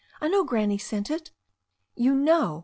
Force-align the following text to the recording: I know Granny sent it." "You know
I 0.19 0.29
know 0.29 0.43
Granny 0.43 0.79
sent 0.79 1.11
it." 1.11 1.29
"You 1.93 2.15
know 2.15 2.59